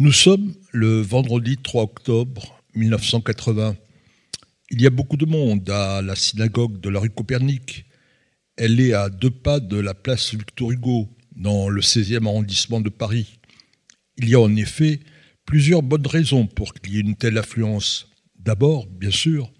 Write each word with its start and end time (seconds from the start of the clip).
Nous 0.00 0.10
sommes 0.10 0.52
le 0.72 1.02
vendredi 1.02 1.56
3 1.56 1.84
octobre 1.84 2.60
1980. 2.74 3.76
Il 4.70 4.82
y 4.82 4.88
a 4.88 4.90
beaucoup 4.90 5.16
de 5.16 5.24
monde 5.24 5.70
à 5.70 6.02
la 6.02 6.16
synagogue 6.16 6.80
de 6.80 6.88
la 6.88 6.98
rue 6.98 7.10
Copernic. 7.10 7.84
Elle 8.56 8.80
est 8.80 8.92
à 8.92 9.08
deux 9.08 9.30
pas 9.30 9.60
de 9.60 9.76
la 9.76 9.94
place 9.94 10.34
Victor 10.34 10.72
Hugo, 10.72 11.08
dans 11.36 11.68
le 11.68 11.80
16e 11.80 12.26
arrondissement 12.26 12.80
de 12.80 12.88
Paris. 12.88 13.38
Il 14.16 14.28
y 14.28 14.34
a 14.34 14.40
en 14.40 14.56
effet 14.56 14.98
plusieurs 15.46 15.84
bonnes 15.84 16.08
raisons 16.08 16.48
pour 16.48 16.74
qu'il 16.74 16.94
y 16.94 16.96
ait 16.96 17.02
une 17.02 17.14
telle 17.14 17.38
affluence. 17.38 18.10
D'abord, 18.36 18.88
bien 18.88 19.12
sûr, 19.12 19.52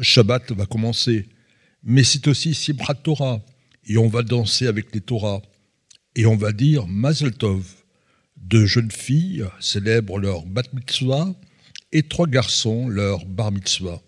Shabbat 0.00 0.50
va 0.50 0.66
commencer, 0.66 1.28
mais 1.84 2.02
c'est 2.02 2.26
aussi 2.26 2.52
Simchat 2.52 2.94
Torah, 2.94 3.44
et 3.86 3.96
on 3.96 4.08
va 4.08 4.24
danser 4.24 4.66
avec 4.66 4.92
les 4.92 5.00
Torahs, 5.00 5.42
et 6.16 6.26
on 6.26 6.36
va 6.36 6.50
dire 6.50 6.88
Mazel 6.88 7.30
Tov. 7.30 7.77
Deux 8.42 8.66
jeunes 8.66 8.90
filles 8.90 9.44
célèbrent 9.60 10.18
leur 10.18 10.46
bat 10.46 10.62
mitzvah 10.72 11.34
et 11.92 12.02
trois 12.02 12.26
garçons 12.26 12.88
leur 12.88 13.26
bar 13.26 13.52
mitzvah. 13.52 14.00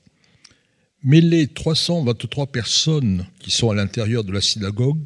Mais 1.02 1.20
les 1.20 1.46
323 1.46 2.46
personnes 2.46 3.26
qui 3.38 3.50
sont 3.50 3.70
à 3.70 3.74
l'intérieur 3.74 4.24
de 4.24 4.32
la 4.32 4.40
synagogue 4.40 5.02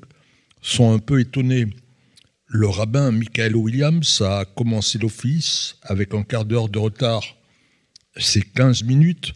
sont 0.60 0.92
un 0.92 0.98
peu 0.98 1.20
étonnées. 1.20 1.66
Le 2.46 2.68
rabbin 2.68 3.10
Michael 3.10 3.56
Williams 3.56 4.20
a 4.20 4.44
commencé 4.44 4.98
l'office 4.98 5.76
avec 5.82 6.14
un 6.14 6.22
quart 6.22 6.44
d'heure 6.44 6.68
de 6.68 6.78
retard. 6.78 7.24
Ces 8.16 8.42
15 8.42 8.84
minutes 8.84 9.32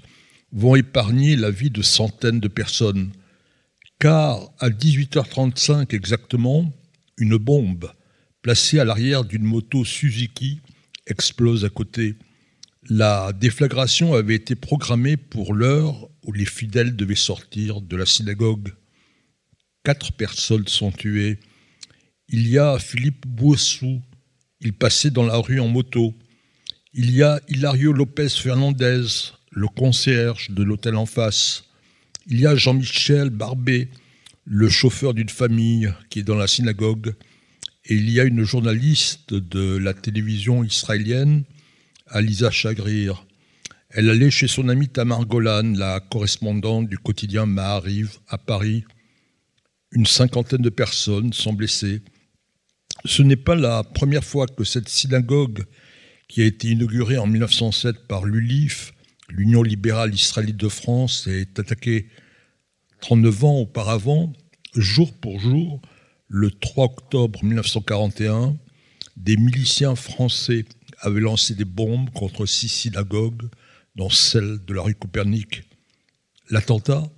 vont 0.53 0.77
épargner 0.77 1.37
la 1.37 1.51
vie 1.51 1.71
de 1.71 1.83
centaines 1.83 2.41
de 2.41 2.49
personnes. 2.49 3.13
Car 3.99 4.51
à 4.61 4.71
18h35 4.71 5.95
exactement, 5.95 6.73
une 7.17 7.37
bombe 7.37 7.91
placée 8.49 8.79
à 8.79 8.87
l'arrière 8.87 9.25
d'une 9.25 9.43
moto 9.43 9.85
Suzuki 9.85 10.63
explose 11.07 11.67
à 11.67 11.69
côté. 11.69 12.15
La 12.89 13.35
déflagration 13.35 14.15
avait 14.15 14.37
été 14.37 14.55
programmée 14.55 15.19
pour 15.19 15.53
l'heure 15.53 16.09
où 16.25 16.33
les 16.33 16.47
fidèles 16.47 16.97
devaient 16.97 17.15
sortir 17.15 17.83
de 17.83 17.95
la 17.95 18.07
synagogue. 18.07 18.73
Quatre 19.85 20.13
personnes 20.13 20.67
sont 20.67 20.91
tuées. 20.91 21.41
Il 22.31 22.49
y 22.49 22.57
a 22.57 22.79
Philippe 22.79 23.27
Boissou, 23.27 24.01
il 24.63 24.73
passait 24.73 25.11
dans 25.11 25.27
la 25.27 25.37
rue 25.37 25.61
en 25.61 25.69
moto. 25.69 26.15
Il 26.95 27.15
y 27.15 27.23
a 27.23 27.43
Hilario 27.49 27.93
Lopez 27.93 28.31
Fernandez, 28.31 29.05
le 29.51 29.69
concierge 29.69 30.53
de 30.53 30.63
l'hôtel 30.63 30.97
en 30.97 31.05
face. 31.05 31.65
Il 32.27 32.41
y 32.41 32.47
a 32.47 32.57
Jean-Michel 32.57 33.29
Barbet, 33.29 33.91
le 34.47 34.71
chauffeur 34.71 35.13
d'une 35.13 35.29
famille 35.29 35.93
qui 36.09 36.21
est 36.21 36.23
dans 36.23 36.35
la 36.35 36.47
synagogue. 36.47 37.15
Et 37.91 37.95
il 37.95 38.11
y 38.11 38.21
a 38.21 38.25
une 38.25 38.45
journaliste 38.45 39.33
de 39.33 39.79
la 39.79 39.95
télévision 39.95 40.63
israélienne, 40.63 41.45
Alisa 42.07 42.51
Chagrir. 42.51 43.27
Elle 43.89 44.11
allait 44.11 44.31
chez 44.31 44.47
son 44.47 44.69
amie 44.69 44.91
Tamar 44.91 45.25
Golan, 45.25 45.73
la 45.75 45.99
correspondante 46.01 46.87
du 46.87 46.99
quotidien 46.99 47.47
Maariv 47.47 48.19
à 48.29 48.37
Paris. 48.37 48.85
Une 49.93 50.05
cinquantaine 50.05 50.61
de 50.61 50.69
personnes 50.69 51.33
sont 51.33 51.55
blessées. 51.55 52.03
Ce 53.07 53.23
n'est 53.23 53.37
pas 53.37 53.55
la 53.55 53.83
première 53.85 54.25
fois 54.25 54.47
que 54.47 54.65
cette 54.65 54.91
synagogue, 54.91 55.65
qui 56.29 56.43
a 56.43 56.45
été 56.45 56.69
inaugurée 56.69 57.17
en 57.17 57.27
1907 57.27 58.07
par 58.07 58.27
l'ULIF, 58.27 58.93
l'Union 59.31 59.63
libérale 59.63 60.13
israélite 60.13 60.59
de 60.59 60.69
France, 60.69 61.27
est 61.27 61.59
attaquée 61.59 62.11
39 63.01 63.45
ans 63.45 63.59
auparavant, 63.61 64.35
jour 64.75 65.11
pour 65.19 65.41
jour, 65.41 65.81
le 66.29 66.51
3 66.51 66.85
octobre 66.85 67.43
1941, 67.43 68.57
des 69.17 69.37
miliciens 69.37 69.97
français 69.97 70.65
avaient 71.01 71.21
lancé 71.21 71.55
des 71.55 71.65
bombes 71.65 72.11
contre 72.11 72.47
six 72.47 72.69
synagogues, 72.69 73.49
dont 73.97 74.11
celle 74.11 74.59
de 74.65 74.75
la 74.75 74.83
rue 74.83 74.95
Copernic. 74.95 75.63
L'attentat, 76.51 77.11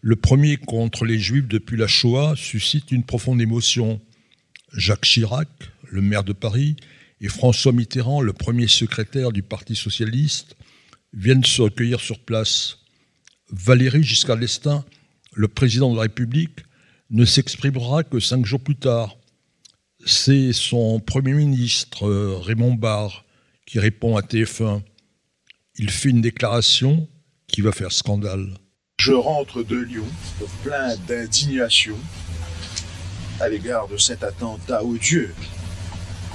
le 0.00 0.16
premier 0.16 0.56
contre 0.56 1.04
les 1.04 1.18
Juifs 1.18 1.46
depuis 1.46 1.76
la 1.76 1.86
Shoah, 1.86 2.34
suscite 2.36 2.90
une 2.92 3.04
profonde 3.04 3.40
émotion. 3.40 4.00
Jacques 4.72 5.04
Chirac, 5.04 5.48
le 5.84 6.00
maire 6.00 6.24
de 6.24 6.32
Paris, 6.32 6.76
et 7.20 7.28
François 7.28 7.72
Mitterrand, 7.72 8.20
le 8.20 8.32
premier 8.32 8.68
secrétaire 8.68 9.32
du 9.32 9.42
Parti 9.42 9.74
socialiste, 9.76 10.56
viennent 11.12 11.44
se 11.44 11.62
recueillir 11.62 12.00
sur 12.00 12.18
place. 12.18 12.78
Valéry 13.50 14.02
Giscard 14.02 14.38
d'Estaing, 14.38 14.84
le 15.32 15.48
président 15.48 15.90
de 15.90 15.96
la 15.96 16.02
République, 16.02 16.65
ne 17.10 17.24
s'exprimera 17.24 18.02
que 18.04 18.20
cinq 18.20 18.44
jours 18.44 18.60
plus 18.60 18.76
tard. 18.76 19.16
C'est 20.04 20.52
son 20.52 21.00
Premier 21.00 21.34
ministre, 21.34 22.08
Raymond 22.42 22.74
Barre, 22.74 23.24
qui 23.66 23.78
répond 23.78 24.16
à 24.16 24.20
TF1. 24.20 24.82
Il 25.78 25.90
fait 25.90 26.10
une 26.10 26.20
déclaration 26.20 27.08
qui 27.48 27.60
va 27.60 27.72
faire 27.72 27.92
scandale. 27.92 28.54
Je 29.00 29.12
rentre 29.12 29.62
de 29.62 29.76
Lyon 29.76 30.06
plein 30.62 30.96
d'indignation 31.08 31.96
à 33.40 33.48
l'égard 33.48 33.88
de 33.88 33.98
cet 33.98 34.24
attentat 34.24 34.82
odieux 34.82 35.34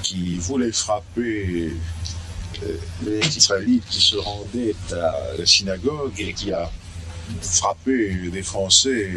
qui 0.02 0.36
voulait 0.36 0.72
frapper 0.72 1.72
euh, 2.62 2.76
les 3.04 3.36
Israélites 3.36 3.84
qui 3.88 4.00
se 4.00 4.16
rendaient 4.16 4.74
à 4.92 5.36
la 5.38 5.46
synagogue 5.46 6.14
et 6.18 6.32
qui 6.32 6.52
a 6.52 6.70
frappé 7.40 8.14
des 8.30 8.42
Français 8.42 9.10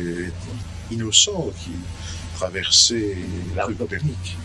innocents 0.92 1.52
qui 1.64 1.72
traversaient 2.36 3.18
la 3.56 3.66
rue 3.66 3.76
Copernic. 3.76 4.38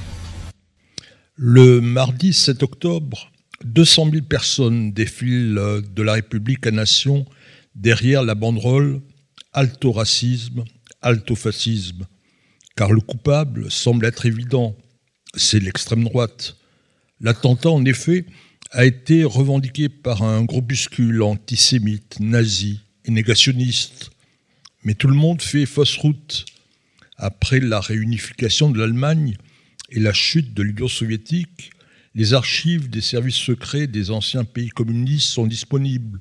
Le 1.37 1.81
mardi 1.81 2.33
7 2.33 2.62
octobre, 2.62 3.31
200 3.65 4.11
000 4.11 4.25
personnes 4.27 4.93
défilent 4.93 5.83
de 5.95 6.03
la 6.03 6.15
République 6.15 6.67
à 6.67 6.71
Nation 6.71 7.27
derrière 7.75 8.23
la 8.23 8.34
banderole 8.34 9.01
Alto 9.53 9.91
racisme, 9.91 10.62
alto 11.03 11.34
fascisme, 11.34 12.06
car 12.77 12.93
le 12.93 13.01
coupable 13.01 13.69
semble 13.69 14.07
être 14.07 14.27
évident, 14.27 14.77
c'est 15.34 15.59
l'extrême 15.59 16.05
droite. 16.05 16.57
L'attentat, 17.21 17.71
en 17.71 17.84
effet, 17.84 18.27
a 18.71 18.84
été 18.84 19.25
revendiqué 19.25 19.89
par 19.89 20.22
un 20.22 20.45
groupuscule 20.45 21.22
antisémite, 21.22 22.21
nazi 22.21 22.81
et 23.05 23.11
négationniste. 23.11 24.11
Mais 24.84 24.94
tout 24.94 25.08
le 25.08 25.14
monde 25.14 25.42
fait 25.42 25.66
fausse 25.66 25.96
route. 25.96 26.44
Après 27.16 27.60
la 27.60 27.80
réunification 27.80 28.70
de 28.70 28.78
l'Allemagne 28.78 29.36
et 29.91 30.00
la 30.00 30.12
chute 30.12 30.54
de 30.54 30.62
l'Union 30.62 30.88
soviétique, 30.88 31.70
les 32.14 32.34
archives 32.34 32.88
des 32.88 33.00
services 33.00 33.36
secrets 33.36 33.86
des 33.86 34.10
anciens 34.10 34.44
pays 34.44 34.70
communistes 34.70 35.28
sont 35.28 35.46
disponibles. 35.46 36.20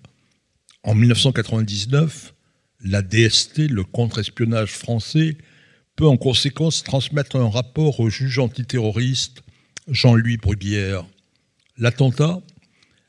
En 0.84 0.96
1999, 0.96 2.34
la 2.82 3.02
DST, 3.02 3.70
le 3.70 3.84
contre-espionnage 3.84 4.72
français, 4.72 5.38
peut 5.96 6.08
en 6.08 6.18
conséquence 6.18 6.84
transmettre 6.84 7.36
un 7.36 7.50
rapport 7.50 8.00
au 8.00 8.10
juge 8.10 8.40
antiterroriste 8.40 9.42
Jean-Louis 9.90 10.38
Bruguière. 10.38 11.06
L'attentat 11.78 12.42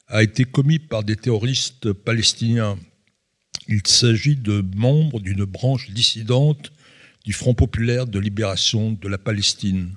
a 0.09 0.23
été 0.23 0.45
commis 0.45 0.79
par 0.79 1.05
des 1.05 1.17
terroristes 1.17 1.93
palestiniens. 1.93 2.79
Il 3.73 3.87
s'agit 3.87 4.35
de 4.35 4.65
membres 4.75 5.21
d'une 5.21 5.45
branche 5.45 5.93
dissidente 5.93 6.73
du 7.25 7.33
Front 7.33 7.55
populaire 7.55 8.09
de 8.09 8.19
libération 8.19 8.91
de 8.91 9.07
la 9.07 9.17
Palestine. 9.17 9.97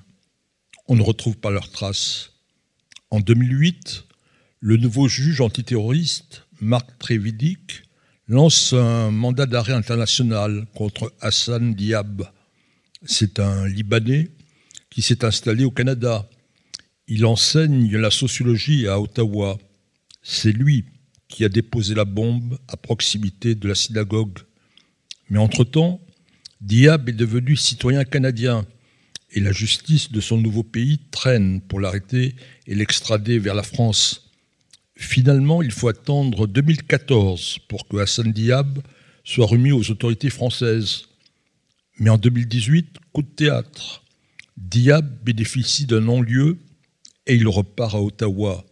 On 0.86 0.94
ne 0.94 1.02
retrouve 1.02 1.36
pas 1.36 1.50
leurs 1.50 1.72
traces. 1.72 2.30
En 3.10 3.18
2008, 3.18 4.04
le 4.60 4.76
nouveau 4.76 5.08
juge 5.08 5.40
antiterroriste, 5.40 6.46
Marc 6.60 6.96
Trévidic, 6.98 7.82
lance 8.28 8.72
un 8.74 9.10
mandat 9.10 9.46
d'arrêt 9.46 9.72
international 9.72 10.66
contre 10.76 11.12
Hassan 11.20 11.74
Diab. 11.74 12.30
C'est 13.04 13.40
un 13.40 13.66
Libanais 13.66 14.30
qui 14.88 15.02
s'est 15.02 15.24
installé 15.24 15.64
au 15.64 15.72
Canada. 15.72 16.28
Il 17.08 17.26
enseigne 17.26 17.96
la 17.96 18.12
sociologie 18.12 18.86
à 18.86 19.00
Ottawa. 19.00 19.58
C'est 20.22 20.52
lui 20.52 20.84
qui 21.34 21.44
a 21.44 21.48
déposé 21.48 21.96
la 21.96 22.04
bombe 22.04 22.60
à 22.68 22.76
proximité 22.76 23.56
de 23.56 23.66
la 23.66 23.74
synagogue. 23.74 24.38
Mais 25.28 25.40
entre-temps, 25.40 26.00
Diab 26.60 27.08
est 27.08 27.12
devenu 27.12 27.56
citoyen 27.56 28.04
canadien 28.04 28.64
et 29.32 29.40
la 29.40 29.50
justice 29.50 30.12
de 30.12 30.20
son 30.20 30.38
nouveau 30.38 30.62
pays 30.62 31.00
traîne 31.10 31.60
pour 31.60 31.80
l'arrêter 31.80 32.36
et 32.68 32.76
l'extrader 32.76 33.40
vers 33.40 33.56
la 33.56 33.64
France. 33.64 34.30
Finalement, 34.94 35.60
il 35.60 35.72
faut 35.72 35.88
attendre 35.88 36.46
2014 36.46 37.58
pour 37.66 37.88
que 37.88 37.96
Hassan 37.96 38.30
Diab 38.30 38.78
soit 39.24 39.46
remis 39.46 39.72
aux 39.72 39.90
autorités 39.90 40.30
françaises. 40.30 41.06
Mais 41.98 42.10
en 42.10 42.16
2018, 42.16 42.96
coup 43.12 43.22
de 43.22 43.26
théâtre. 43.26 44.04
Diab 44.56 45.24
bénéficie 45.24 45.86
d'un 45.86 46.02
non-lieu 46.02 46.58
et 47.26 47.34
il 47.34 47.48
repart 47.48 47.96
à 47.96 48.00
Ottawa. 48.00 48.64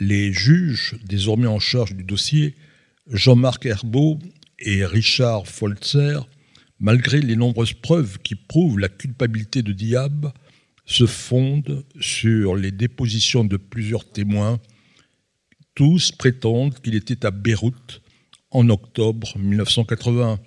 Les 0.00 0.32
juges, 0.32 0.96
désormais 1.04 1.46
en 1.46 1.58
charge 1.58 1.94
du 1.94 2.04
dossier, 2.04 2.54
Jean-Marc 3.06 3.66
Herbeau 3.66 4.18
et 4.58 4.86
Richard 4.86 5.46
Folzer, 5.46 6.26
malgré 6.78 7.20
les 7.20 7.36
nombreuses 7.36 7.74
preuves 7.74 8.18
qui 8.18 8.34
prouvent 8.34 8.78
la 8.78 8.88
culpabilité 8.88 9.62
de 9.62 9.72
Diab, 9.72 10.32
se 10.86 11.04
fondent 11.04 11.84
sur 12.00 12.56
les 12.56 12.70
dépositions 12.70 13.44
de 13.44 13.58
plusieurs 13.58 14.10
témoins 14.10 14.58
Tous 15.74 16.12
prétendent 16.12 16.80
qu'il 16.80 16.94
était 16.94 17.26
à 17.26 17.30
Beyrouth 17.30 18.00
en 18.50 18.70
octobre 18.70 19.36
1981. 19.38 20.40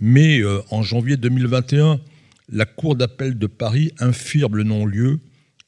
Mais 0.00 0.40
euh, 0.40 0.62
en 0.70 0.82
janvier 0.82 1.16
2021, 1.16 2.00
la 2.48 2.66
Cour 2.66 2.94
d'appel 2.94 3.36
de 3.36 3.46
Paris 3.48 3.92
infirme 3.98 4.56
le 4.56 4.62
non-lieu 4.62 5.18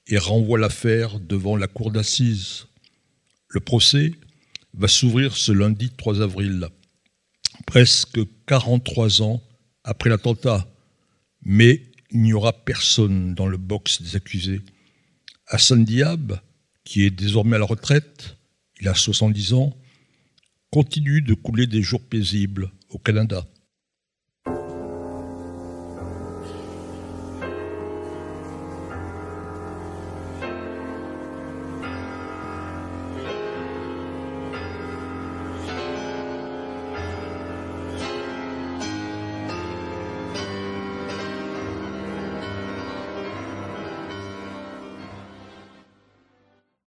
et 0.07 0.19
renvoie 0.19 0.59
l'affaire 0.59 1.19
devant 1.19 1.57
la 1.57 1.67
Cour 1.67 1.91
d'assises. 1.91 2.67
Le 3.53 3.61
procès 3.61 4.13
va 4.73 4.89
s'ouvrir 4.89 5.37
ce 5.37 5.53
lundi 5.53 5.91
3 5.91 6.23
avril, 6.23 6.69
presque 7.67 8.19
43 8.47 9.21
ans 9.21 9.43
après 9.85 10.09
l'attentat. 10.09 10.67
Mais 11.43 11.83
il 12.11 12.23
n'y 12.23 12.33
aura 12.33 12.55
personne 12.55 13.35
dans 13.35 13.47
le 13.47 13.59
box 13.59 14.01
des 14.01 14.17
accusés. 14.17 14.63
Hassan 15.49 15.85
Diab, 15.85 16.41
qui 16.85 17.03
est 17.03 17.11
désormais 17.11 17.57
à 17.57 17.59
la 17.59 17.67
retraite, 17.67 18.39
il 18.81 18.89
a 18.89 18.95
70 18.95 19.53
ans, 19.53 19.77
continue 20.71 21.21
de 21.21 21.35
couler 21.35 21.67
des 21.67 21.83
jours 21.83 22.01
paisibles 22.01 22.73
au 22.89 22.99
Canada. 22.99 23.47